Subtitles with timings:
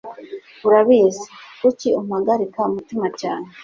[0.67, 1.23] urabizi.
[1.59, 3.45] kuki umpagarika umutima cyane